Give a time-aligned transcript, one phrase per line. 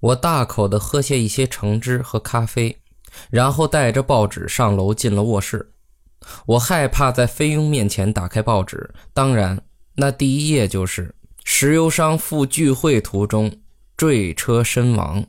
[0.00, 2.76] 我大口的喝下一些橙汁和咖啡，
[3.30, 5.72] 然后带着报纸上楼进了卧室。
[6.46, 9.60] 我害怕在菲佣面前打开报纸，当然，
[9.94, 11.14] 那第一页就是
[11.44, 13.60] 石油商赴聚会途中
[13.96, 15.24] 坠车身亡。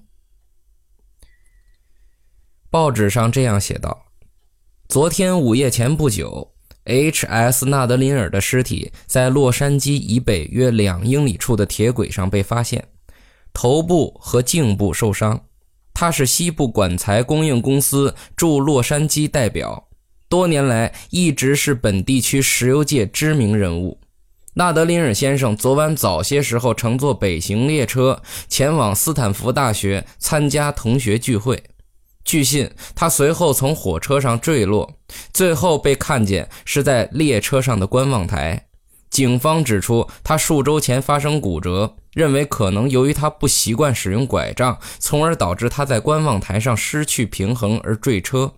[2.69, 4.05] 报纸上这样写道：
[4.87, 7.65] 昨天午夜前不久，H.S.
[7.65, 12.87] 纳德林尔的尸体在洛杉矶以北约两英里处的铁轨上被发现。
[13.53, 15.45] 头部和颈部受伤，
[15.93, 19.87] 他是西部管材供应公司驻洛杉矶代表，
[20.29, 23.99] 多年来一直是本地区石油界知名人物。
[24.53, 31.63] 纳德林尔先生昨晚早些时候乘坐北行列车前往斯坦福大学参加同学聚会，
[32.25, 34.97] 据信他随后从火车上坠落，
[35.31, 38.67] 最后被看见是在列车上的观望台。
[39.09, 41.95] 警方指出，他数周前发生骨折。
[42.13, 48.53] 认为可能由于他不习惯使用拐杖，从而导致他在观望台上失去平衡而坠车。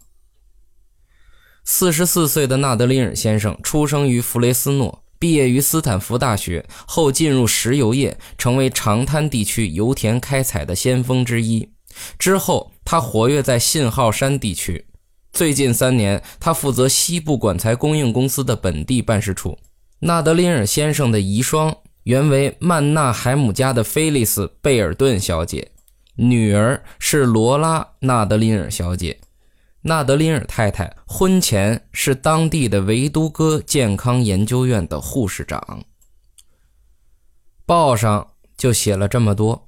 [1.64, 11.70] 四十四岁的纳德林尔先生出生于弗雷斯诺，毕业于斯坦福大学后进入石油业，成为长滩地区油田开采的先锋之一。
[12.18, 14.88] 之后，他活跃在信号山地区。
[15.32, 19.58] 最近三年，他负责西部管材供应公司的本地办事处。
[20.00, 21.76] 纳德林尔先生的遗孀。
[22.04, 25.72] 原为曼纳海姆家的菲利斯·贝尔顿小姐，
[26.16, 29.20] 女儿是罗拉·纳德林尔小姐。
[29.84, 35.84] 纳德林尔太太婚前是当地的维都哥健康研究院的护士长。
[37.66, 39.68] 报上就写了这么多。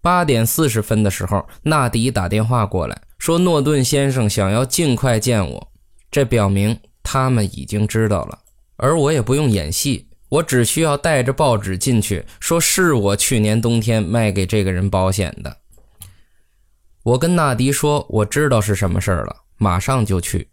[0.00, 5.72] 八点四十分的时候，纳迪打电话过来，说诺顿先生想要尽快见我。
[6.10, 8.38] 这表明他们已经知道了，
[8.76, 10.07] 而我也不用演戏。
[10.28, 15.56] 我只需要带着报纸进去，说是我去年冬天卖给这个人保险的。
[17.02, 20.50] 我跟纳迪说，我知道是什么事儿了，马上就去。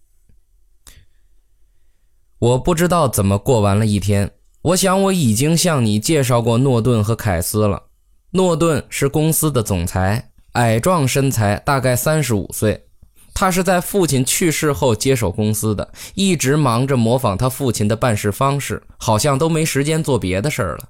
[2.39, 4.31] 我不知道怎么过完了一天。
[4.61, 7.83] 我想我已经向你介绍过诺顿和凯斯了。
[8.31, 12.87] 诺顿是公司的总裁，矮壮身材，大概三十五岁。
[13.35, 20.89] 他是在父亲去世后接手公司的，一直忙着模仿他父亲的办事方式，好像都没时间做别的事儿了。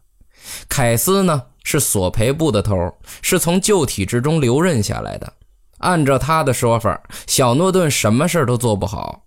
[0.70, 5.34] 凯斯呢，是索赔部的头，是从旧体制中留任下来的。
[5.80, 9.24] 按照他的说法，小诺顿什么事儿都做不好。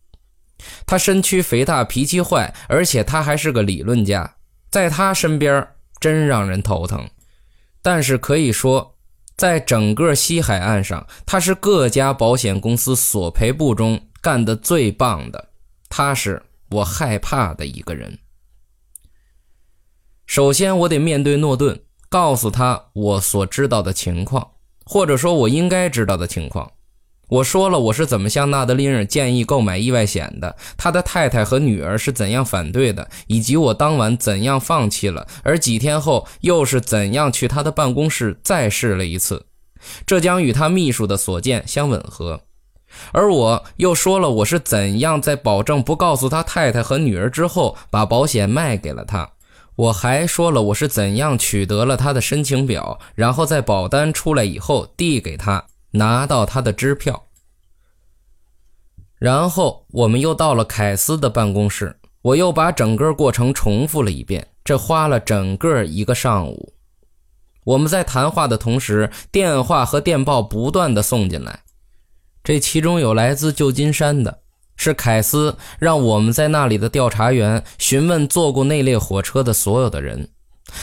[0.86, 4.36] 他身躯肥大，脾气坏，而且他还是个理论家，
[4.70, 5.66] 在他身边
[5.98, 7.04] 真让人头疼。
[7.82, 8.94] 但是可以说。
[9.38, 15.50] 在整个西海岸上，他是各家保险公司索赔部中干的最棒的。
[15.88, 18.18] 他是我害怕的一个人。
[20.26, 24.54] 首先，我得面对诺顿，告诉他我所知道的情况，
[24.84, 26.70] 或者说我应该知道的情况。
[27.28, 39.44] 我说了我是怎么向纳德林尔建议购买意外险的，他的太太和女儿是怎样反对的，以及我当晚怎样放弃了，而几天后又是怎样去他的办公室再试了一次，
[40.06, 42.40] 这将与他秘书的所见相吻合。
[43.12, 49.28] 而我又说了我是怎样在保证不告诉他太太和女儿之后，把保险卖给了他。
[49.76, 55.62] 我还说了我是怎样取得了他的申请表，然后在保单出来以后递给他。
[55.92, 57.24] 拿到他的支票，
[59.18, 66.74] 然后我们又到了凯斯的办公室，我又把整个过程重复了一遍，这花了整个一个上午。
[67.64, 71.60] 我们在谈话的同时，电话和电报不断的送进来，
[72.44, 74.38] 这其中有来自旧金山的，
[74.76, 80.28] 是凯斯让我们在那里的调查员询问坐过那列火车的所有的人，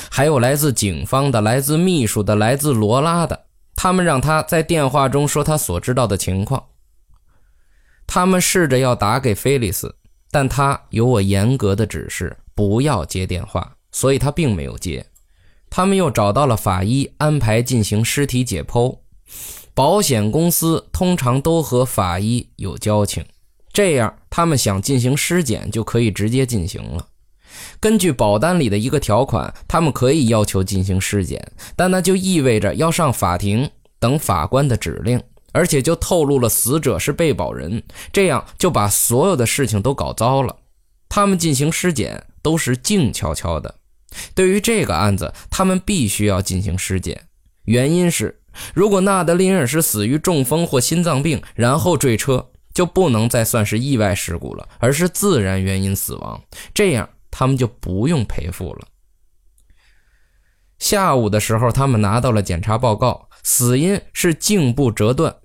[0.10, 3.45] 还有来自警方的、来自秘书的、来自罗拉的。
[3.76, 6.64] 他们让他在电话中说他所知道的情况。
[8.08, 9.96] 他们试着要打给菲利斯，
[10.32, 15.06] 但他有我严格的指示，不要接电话，所以他并没有接。
[15.70, 18.98] 他们又找到了法医，安排进行尸体解剖。
[19.74, 23.26] 保险公司通常都和法医有交情，
[23.74, 27.08] 这样他们想进行尸检就可以直接进行了。
[27.80, 33.70] 根据保单里的一个条款，他们可以要求进行尸检，但那就意味着要上法庭
[34.00, 35.22] 等法官的指令，
[35.52, 37.82] 而且就透露了死者是被保人，
[38.12, 40.56] 这样就把所有的事情都搞糟了。
[41.08, 43.76] 他们进行尸检都是静悄悄的。
[44.34, 47.28] 对于这个案子，他们必须要进行尸检，
[47.66, 48.40] 原因是
[48.74, 56.42] 如果纳德林尔是死于中风或心脏病，然后坠车，就不能再算是意外事故了，而是自然原因死亡。
[56.74, 57.10] 这样。
[57.38, 58.88] 他们就不用赔付了。
[60.80, 65.36] 下午的时候，他们拿到了检查报告，死因是颈部折断。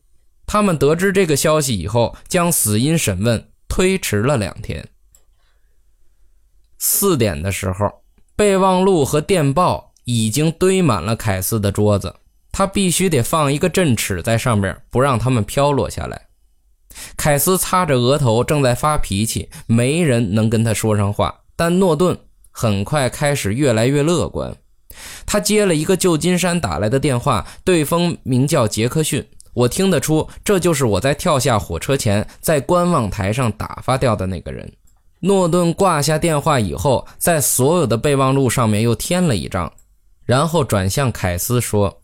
[0.46, 4.86] 他们得知这个消息以后，将死因审问推迟了两天。
[6.78, 7.90] 四点的时候，
[8.36, 12.14] 备忘录和电报已经堆满了凯斯的桌子，
[12.52, 16.28] 他必须得放一个镇尺在上面，不让他们飘落下来。
[17.16, 21.39] 凯斯擦着额头，正在发脾气，没人能跟他说上话。
[21.60, 22.18] 但诺顿
[22.50, 24.56] 很快开始越来越乐观。
[25.26, 29.28] 他接了一个旧金山打来的电话，对方名叫杰克逊。
[29.52, 34.72] 我听得出，这就是我在跳下火车前在观望台上打发掉的那个人。
[35.18, 39.70] 诺顿挂下电话以后，在所有的备忘录上面又添了一张，
[40.24, 42.00] 然后转向凯斯说：“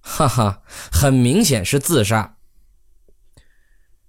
[0.00, 2.36] 哈哈，很明显是自杀。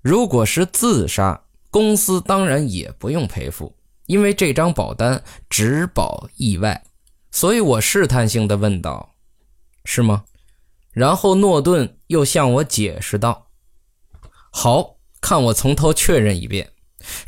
[0.01, 3.75] 如果是自杀，公司当然也不用赔付，
[4.07, 6.83] 因为这张保单只保意外。
[7.30, 9.12] 所以我试探性的问道：
[9.86, 10.24] 是吗？”
[10.92, 13.50] 然后诺顿又向我解释道
[14.51, 16.68] ：“好看，我从头确认一遍。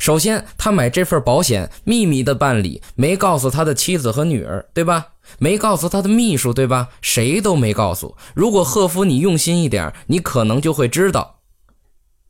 [0.00, 5.12] 首先，他买这份保险秘密的办理，没告诉他的妻子和女儿，对吧？
[5.38, 6.88] 没告诉他的秘书，对吧？
[7.00, 8.16] 谁都没告诉。
[8.34, 11.40] 如果赫夫你用心一点，你可能就会知道。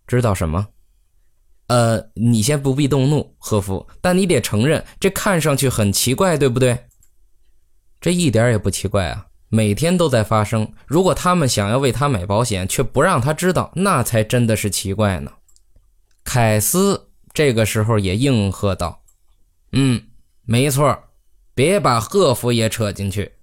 [0.06, 0.68] 知道什么？
[1.70, 6.86] 呃，你先不必动怒，赫夫，但你得承认，这看上去很奇怪，对不对？
[8.00, 10.72] 这一点也不奇怪啊。”每天都在发生。
[10.84, 15.30] 如果他们想要为他买保险，却不让他知道，那才真的是奇怪呢。
[16.24, 19.04] 凯斯这个时候也应和道
[19.70, 20.02] ：“嗯，
[20.42, 21.04] 没错，
[21.54, 23.34] 别把赫夫也扯进去。”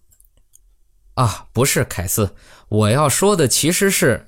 [1.16, 2.36] 啊，不是凯斯，
[2.68, 4.28] 我要说的其实是，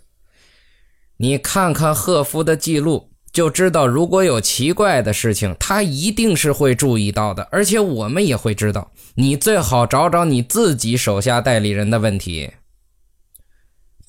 [1.18, 3.09] 你看看赫夫的记录。
[3.32, 8.92] 就知道，如果有奇怪的事情，他一定是会注意到的，而且我们也会知道。
[9.16, 12.52] 你最好找找你自己手下代理人的问题。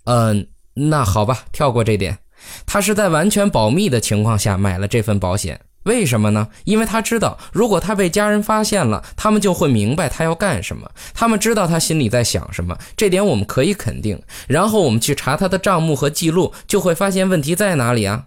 [0.05, 2.19] 嗯，那好吧，跳过这点。
[2.65, 6.49] 他是在完全保密的情况下买了这份保险，为什么呢？
[6.65, 10.91] 因为他知道，如果他被家人发现了，他们就会明白他要干什么。
[11.13, 14.21] 他们知道他心里在想什么，这点我们可以肯定。
[14.49, 18.25] 然后我们去查他的账目和记录，就会发现问题在哪里啊？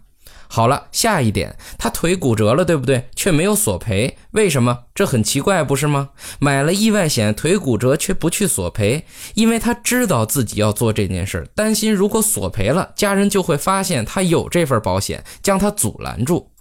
[0.55, 3.09] 好了，下一点，他腿骨折了，对不对？
[3.15, 4.83] 却没有索赔，为什么？
[4.94, 6.11] 这很奇怪，不是吗？
[6.38, 9.03] 买了意外险，腿骨折却不去索赔，
[9.33, 16.51] 因为他知道自己要做这件事，担心如果索赔了，家人就会发现他有这份保险，将他阻拦住。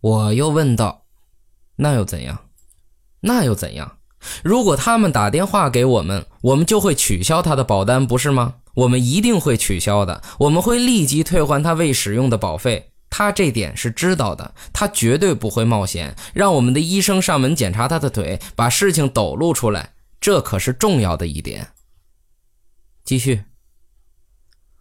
[0.00, 1.04] 我又问道
[1.78, 2.36] ：“那又怎样？
[3.20, 3.98] 那又怎样？
[4.42, 8.54] 如果他们打电话给我们，我们就会取消他的保单，不是吗？
[8.74, 21.68] 我们一定会取消的，我们会立即退还他未使用的保费。”他这点是知道的，他绝对不会冒险让我们的医生上门检查他的腿，把事情抖露出来，这可是重要的一点。
[23.04, 23.44] 继续。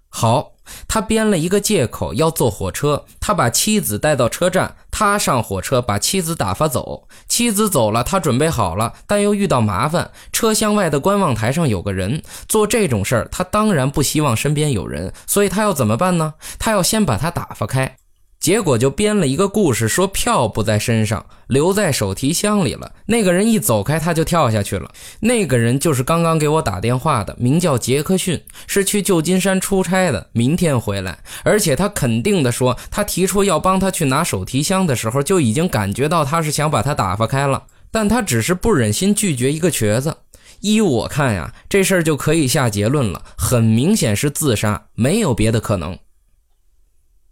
[0.10, 0.54] 好，
[0.88, 7.10] 他编了一个借口要坐火车，他把妻子带到车站，他上火车把妻子打发走。
[7.28, 10.10] 妻子走了，他准备好了，但又遇到麻烦。
[10.32, 16.36] 车厢外的观望台上有个人，做这种事儿，他当然不希望身边有人，所以他要怎么办呢？
[16.58, 17.98] 他要先把他打发开。
[18.46, 22.94] 结果就编了一个故事，说票不在身上，留在手提箱里了。
[23.08, 24.88] 那个人一走开，他就跳下去了。
[25.20, 31.18] 那个人就是刚刚给我打电话的，名叫杰克逊，是去旧金山出差的，明天回来。
[31.44, 40.16] 而且他肯定的说，他提出要帮他去拿手提箱的时候，就已经感觉到他是想把他打发开了，但他只是不忍心拒绝一个瘸子。
[40.60, 45.98] 依我看呀，这事儿就可以下结论了，很明显是自杀，没有别的可能。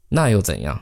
[0.09, 0.81] 那又怎样？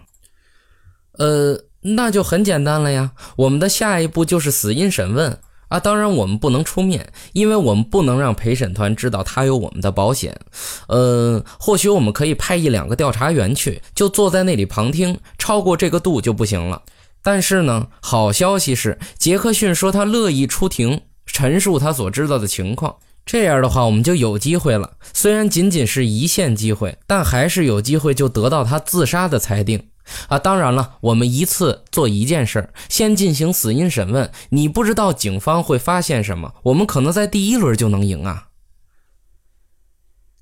[1.17, 3.11] 呃，那就很简单了呀。
[3.35, 5.79] 我们的下一步就是死因审问啊。
[5.79, 10.39] 当然，我们不能出面，因为我们不能让陪审团知道他有我们的保险。
[10.87, 15.17] 呃，或许我们可以派一两个调查员去，就坐在那里旁听。
[15.37, 16.81] 超过这个度就不行了。
[17.23, 22.95] 但是呢，好消息是，杰克逊说他乐意出庭陈述他所知道的情况。
[23.23, 24.93] 这样的话，我们就有机会了。
[25.13, 29.90] 虽然仅仅是一线机会，但还是有机会就得到他自杀的裁定。
[30.27, 34.31] 啊，当然了，我们一次做一件事，先进行死因审问。
[34.49, 38.49] 你不知道警方会发现什么，我们可能在第一轮就能赢啊。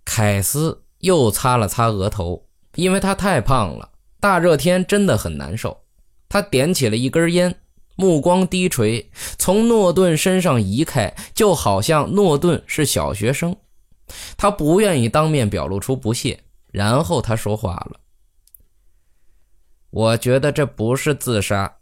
[0.06, 3.90] 凯斯又擦了擦额头，因为他太胖了，
[4.20, 5.82] 大热天真的很难受。
[6.28, 7.56] 他点起了一根烟，
[7.96, 13.56] 目光低垂，从诺顿身上移开，就好像诺顿是小学生。
[14.38, 16.40] 他不愿意当面表露出不屑，
[16.72, 18.00] 然后他说话了。
[19.92, 21.78] 我觉得这不是自杀。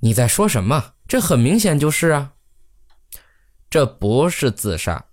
[0.00, 0.94] 你在说什么？
[1.06, 2.32] 这很明显就是啊。
[3.70, 5.06] 这不是自杀。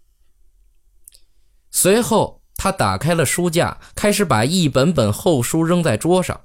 [1.72, 6.41] 随后，他打开了书架，开始把一本本厚书扔在桌上。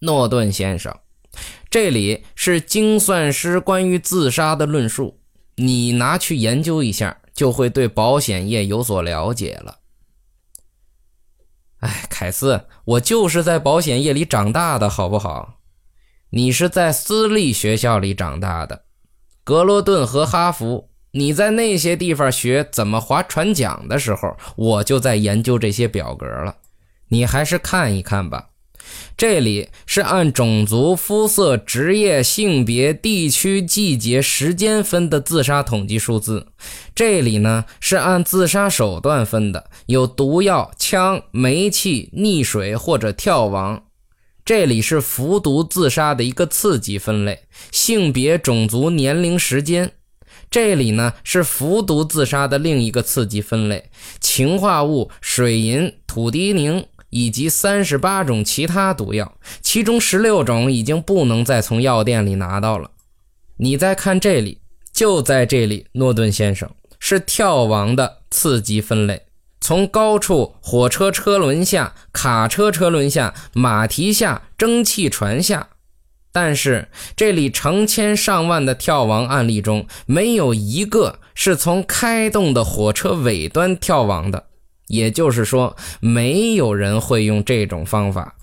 [0.00, 0.98] 诺顿先生，
[1.68, 5.20] 这里是精算师关于自杀的论述，
[5.56, 9.78] 你拿去研究一下，就会对保险业有所了解了。
[11.82, 15.58] 哎，凯斯，我就是在保险业里长大的，好不好？
[16.30, 18.84] 你是在私立学校里长大的，
[19.42, 20.88] 格罗顿和哈佛。
[21.10, 26.56] 你在那些地方学怎么划船桨的时候，我就在研究这些表格了。
[27.08, 28.48] 你还是看一看吧。
[29.16, 36.48] 这里是按种族、肤色、职业、性别、地区、季节、时间分的自杀统计数字。
[36.94, 43.84] 这里呢是按自杀手段分的，有毒药、枪、煤气、溺水或者跳亡。
[44.44, 49.92] 这里是服毒自杀的一个次级分类，性别、种族、年龄、时间。
[50.50, 56.84] 这里呢是服毒自杀的另一个次级分类，氰化物、水银、土地宁。
[57.12, 62.90] 以及三十八种其他毒药，其中十六种已经不能再从药店里拿到了。
[63.58, 64.62] 你再看这里，
[64.94, 69.26] 就在这里，诺顿先生是跳亡的次级分类，
[69.60, 75.68] 从高处火车车轮下、卡车车轮下、马蹄下、蒸汽船下。
[76.32, 84.46] 但是这里成千上万的跳亡案例中，没有一个是从开动的火车尾端跳亡的。
[84.92, 88.36] 也就是说，没有人会用这种方法。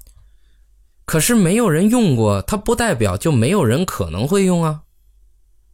[1.06, 4.82] 可是没有人用过，它不代表就没有人可能会用啊？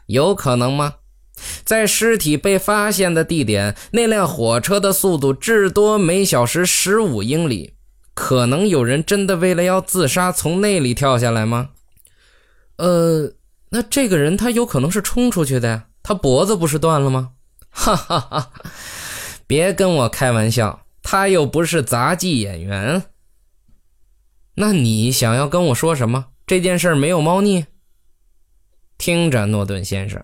[0.08, 0.96] 有可能吗？
[1.64, 7.76] 在尸体被发现的地点，那辆火车的速度至多每小时十五英里，
[8.14, 11.70] 可能有人真的为了要自杀从那里跳下来吗？
[12.76, 13.32] 呃，
[13.70, 17.32] 那这个人他有可能是冲出去的呀，他脖子不是断了吗？
[17.70, 18.52] 哈哈哈。
[19.48, 23.04] 别跟我开玩笑，他又不是杂技演员。
[24.56, 26.28] 那你想要跟我说什么？
[26.48, 27.66] 这件事没有猫腻。
[28.98, 30.24] 听着，诺顿先生，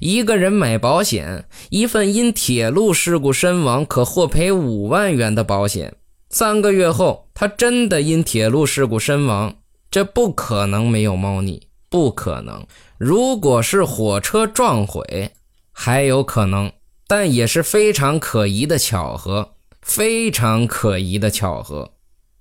[0.00, 5.94] 一个人买保险，一份因铁路事故身亡可获赔五万元的保险，
[6.30, 9.54] 三个月后他真的因铁路事故身亡，
[9.90, 12.66] 这不可能没有猫腻，不可能。
[12.96, 15.32] 如果是火车撞毁，
[15.70, 16.72] 还有可能。
[17.08, 21.94] 但也是非常可疑的巧合，非常可疑的巧合，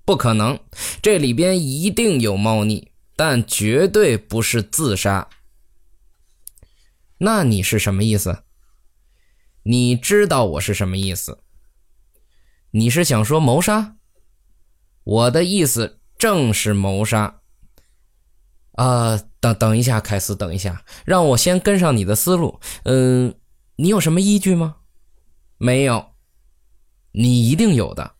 [0.03, 0.59] 不可能，
[1.01, 5.29] 这里边一定有猫腻，但绝对不是自杀。
[7.19, 8.43] 那你是什么意思？
[9.63, 11.39] 你知道我是什么意思？
[12.71, 13.95] 你是想说谋杀？
[15.05, 17.39] 我的意思正是谋杀。
[18.73, 22.59] 啊，等等一下，凯斯，等一下，让我先跟上你的思路。
[22.83, 23.33] 嗯。
[23.79, 24.77] 你有什么依据吗？
[25.57, 26.13] 没有，
[27.11, 28.13] 你一定有的。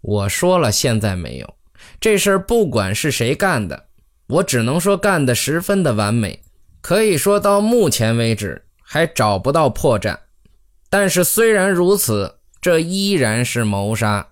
[0.00, 1.54] 我说了，现在没有。
[2.00, 3.88] 这事儿不管是谁干的，
[4.28, 6.44] 我只能说干得十分的完美，
[6.80, 10.16] 可以说到目前为止还找不到破绽。
[10.88, 14.28] 但是虽然如此，这依然是谋杀。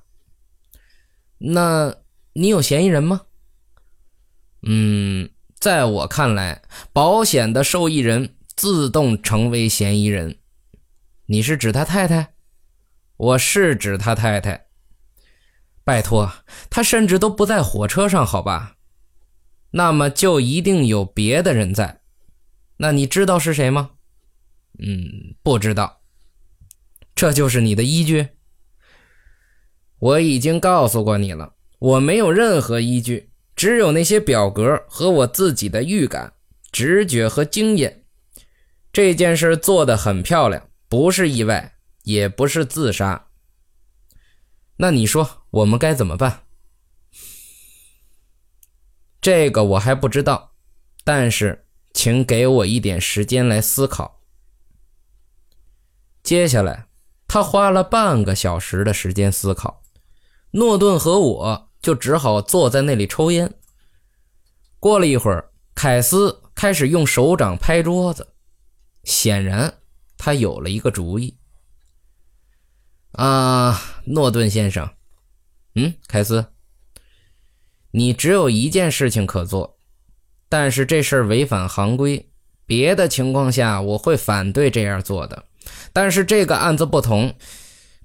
[1.39, 1.93] 那
[2.35, 3.23] 你有嫌疑人吗？
[4.63, 5.29] 嗯，
[5.59, 8.34] 在我看来，保险的受益人。
[8.57, 10.39] 自动成为嫌疑人，
[11.27, 12.35] 你是指他太太？
[13.17, 14.67] 我是指他太太。
[15.83, 16.33] 拜托，
[16.71, 18.77] 他甚至都不在火车上，好吧？
[19.73, 22.01] 那么就一定有别的人在。
[22.77, 23.91] 那你知道是谁吗？
[24.79, 26.03] 嗯，不知道。
[27.15, 28.29] 这就是你的依据？
[29.99, 36.33] 我已经告诉过你了，我没有任何依据，只有那些表格和我自己的预感、
[36.71, 38.04] 直觉和经验。
[38.95, 43.27] 这件事做得很漂亮，不是意外，也不是自杀。
[44.77, 46.45] 那你说我们该怎么办？
[49.21, 50.53] 这个我还不知道，
[51.03, 54.21] 但是请给我一点时间来思考。
[56.23, 56.87] 接下来，
[57.27, 59.83] 他花了半个小时的时间思考，
[60.53, 63.53] 诺顿和我就只好坐在那里抽烟。
[64.79, 68.34] 过了一会儿，凯斯开始用手掌拍桌子。
[69.05, 69.75] 显然，
[70.17, 71.37] 他有了一个主意。
[73.13, 74.91] 啊，诺顿先生，
[75.77, 76.47] 嗯，凯斯，
[77.93, 79.79] 你只有一件事情可做，
[80.49, 82.29] 但是这事儿违反行规，
[82.67, 85.45] 别的情况下我会反对这样做的。
[85.93, 87.37] 但是这个案子不同，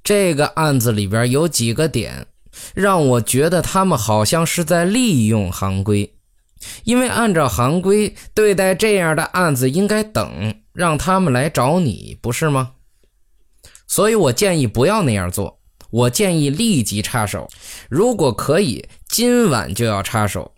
[0.04, 2.28] 这个案子里边有几个点，
[2.76, 6.19] 让我觉得他们好像是在利用行规。
[6.84, 12.72] 因为按照行规，对待这样的案子应该等，让他们来找你，不是吗？
[13.88, 17.48] 所以我建议不要那样做，我建议立即插手，
[17.90, 20.54] 如果可以，今晚就要插手。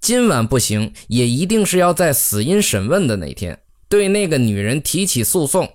[0.00, 5.74] 今晚不行，也一定是要在死因审问的那天，对那个女人提起诉讼。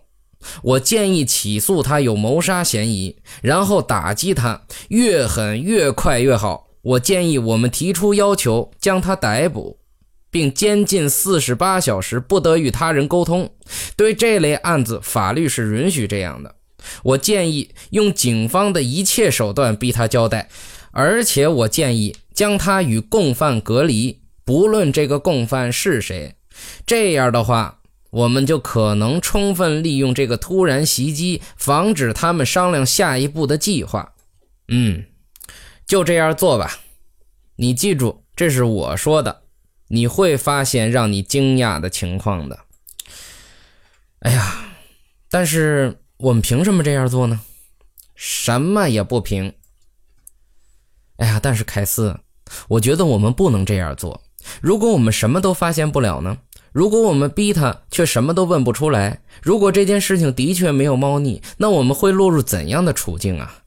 [0.62, 6.67] 我建议起诉她有谋杀嫌疑，然后打击她，越狠越快越好。
[6.88, 9.78] 我建议我们提出要求，将他逮捕，
[10.32, 13.50] 并监禁四十八小时，不得与他人沟通。
[13.98, 16.56] 对这类案子，法律是允许这样的。
[17.04, 20.48] 我建议用警方的一切手段逼他交代，
[20.92, 26.36] 而且我建议将他与共犯隔离，不论这个共犯是谁。
[26.86, 27.80] 这样的话，
[28.12, 34.14] 我们就可能充分利用这个突然袭击，防止他们商量下一步的计划。
[34.70, 35.04] 嗯。
[35.88, 36.80] 就这样做吧，
[37.56, 39.44] 你记住，这是我说的，
[39.88, 42.60] 你会发现让你惊讶的情况的。
[44.20, 44.74] 哎呀，
[45.32, 47.40] 但是我们凭什么这样做呢？
[48.16, 49.54] 什么也不凭。
[51.20, 52.20] 哎呀，但是凯斯，
[52.68, 54.22] 我觉得我们不能这样做。
[54.60, 56.38] 如果我们什么都发现不了呢？
[56.74, 59.22] 如果我们逼他却什么都问不出来？
[59.42, 63.64] 如果这件事情的确没有猫腻，那我们会落入怎样的处境啊？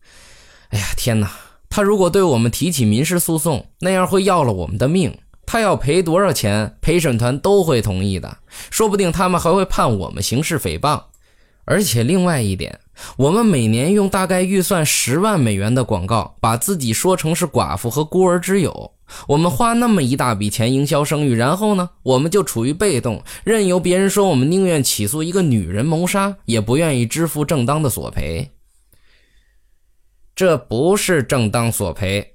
[0.68, 1.32] 哎呀，天哪！
[1.70, 5.16] 他如果对我们提起民事诉讼，那样会要了我们的命。
[5.46, 8.38] 他要赔多少钱，陪审团都会同意的。
[8.70, 11.00] 说不定他们还会判我们刑事诽谤。
[11.64, 12.80] 而且另外一点，
[13.16, 18.92] 我们每年用大概预算十万美元的广告，把自己说成是寡妇和孤儿之友。
[19.28, 28.50] 我们花那么一大笔钱营销声誉，然后呢，我们就处于被动，任由别人说我们宁愿起诉一个女人谋杀，也不愿意支付正当的索赔。
[30.40, 32.34] 这不是正当索赔。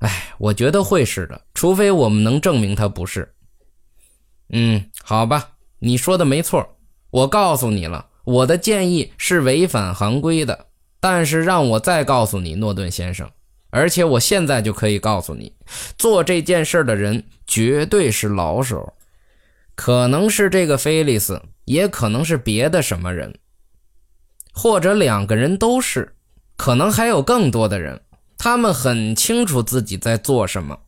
[0.00, 3.34] 哎，我觉得会是的，除非我们能证明他不是。
[4.50, 6.76] 嗯，好吧，你说的没错。
[7.08, 10.66] 我告诉你了，我的建议是违反行规的。
[11.00, 13.30] 但是让我再告诉你，诺顿先生，
[13.70, 15.56] 而且我现在就可以告诉你，
[15.96, 18.92] 做这件事的人绝对是老手，
[19.74, 23.34] 可能是这个菲利斯，也可能是别的什么人，
[24.52, 26.14] 或者两个人都是。
[26.56, 28.00] 可能还有更多的人，
[28.38, 30.78] 他们很清楚自己在做什么。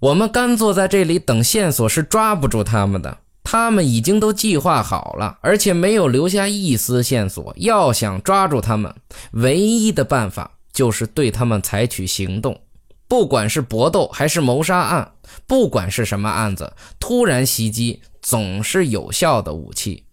[0.00, 7.54] 我们干坐在这里等线索是抓不住他们的，他们已经都计划好了，而且没有留下一丝线索。
[7.56, 8.94] 要想抓住他们，
[9.32, 12.60] 唯一的办法就是对他们采取行动。
[13.08, 15.12] 不管是搏斗还是谋杀案，
[15.46, 20.04] 不管是什么案子，突然袭击总是有效的武器。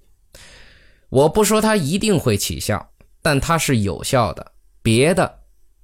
[1.10, 2.91] 我不说它一定会起效。
[3.22, 5.40] 但它是有效的，别的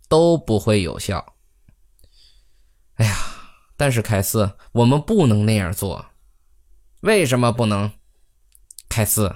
[0.09, 1.33] 都不会有效。
[2.95, 3.15] 哎呀，
[3.75, 6.05] 但是凯斯，我们不能那样做。
[7.01, 7.91] 为什么不能？
[8.89, 9.35] 凯斯，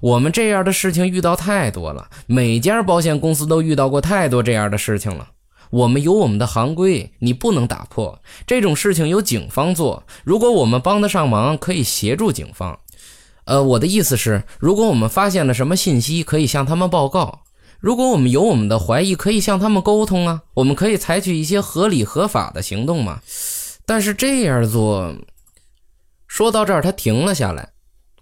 [0.00, 5.32] 我们这样的事情遇到太多了，每家保险公司都遇到过太多这样的事情了。
[5.70, 8.22] 我们有我们的行规，你不能打破。
[8.46, 12.78] 这种事情由警方做，如果我们帮得上忙，可以协助警方。
[13.44, 17.44] 呃，我的意思是，如果我们发现了什么信息，可以向他们报告；
[17.78, 20.42] 如果我们有我们的怀疑，可以向他们沟通啊。
[20.54, 23.20] 我们可以采取一些合理合法的行动嘛。
[23.84, 25.14] 但是这样做，
[26.26, 27.74] 说到这儿，他停了下来。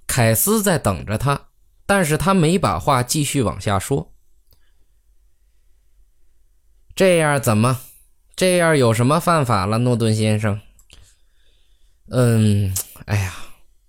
[0.08, 1.48] 凯斯在等着他，
[1.86, 4.12] 但是他没把话继续往下说。
[6.96, 7.78] 这样怎么？
[8.34, 10.60] 这样有什么犯法了，诺顿先生？
[12.10, 12.74] 嗯，
[13.06, 13.34] 哎呀。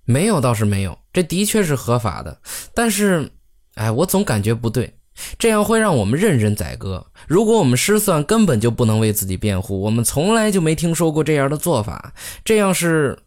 [0.06, 2.42] 没有，倒是没有，这的确是合法的。
[2.74, 3.32] 但是，
[3.76, 4.98] 哎，我总感觉不对，
[5.40, 7.06] 这样会让我们任人宰割。
[7.28, 9.80] 如果我们失算，根本就不能为自己辩护。
[9.80, 13.18] 我们从来就没听说过这样的做法，这样是，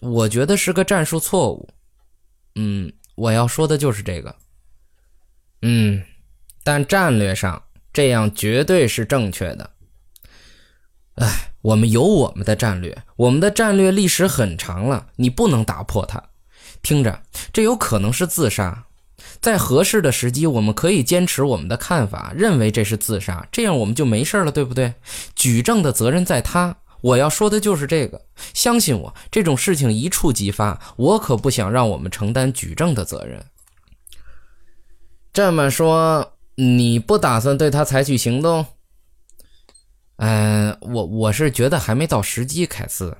[0.00, 1.68] 我觉得是个战术错误。
[2.54, 4.34] 嗯，我要说的就是这个。
[5.60, 6.02] 嗯，
[6.62, 9.70] 但战略上这样绝对是正确的。
[11.16, 11.48] 哎。
[11.62, 16.20] 我们有我们的战略，我们的战略历史很长了，你不能打破它。
[16.82, 18.84] 听着，这有可能是自杀，
[19.40, 24.92] 在合适的时机，我们可以坚持我们的看法，认为这是自杀，这样我们就没事了，对不对？
[25.36, 26.76] 举证的责任在他。
[27.00, 28.20] 我要说的就是这个，
[28.54, 33.44] 相信我，这种事情一触即发，我可不想让我们承担举证的责任。
[35.32, 38.64] 这么说，你不打算对他采取行动？
[40.16, 43.16] 嗯，我我是觉得还没到时机，凯斯。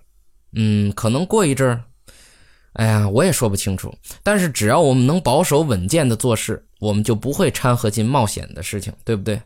[0.53, 1.83] 嗯，可能过一阵儿。
[2.75, 3.95] 哎呀，我也说不清楚。
[4.23, 9.43] 但是只要我们能保守稳健的做事，我们就不会掺和进冒险的事情，对不对？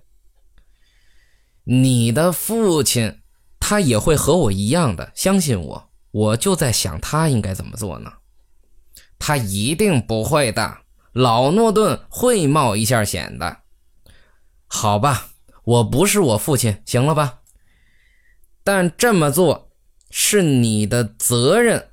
[1.64, 3.20] 你的父亲，
[3.58, 5.90] 他也会和我一样的相信我。
[6.12, 8.12] 我就在想，他应该怎么做呢？
[9.18, 10.78] 他一定不会的。
[11.12, 13.62] 老诺顿会冒一下险的。
[14.66, 15.30] 好吧，
[15.64, 17.40] 我不是我父亲，行了吧？
[18.62, 19.70] 但这么做
[20.10, 21.88] 是你的责任。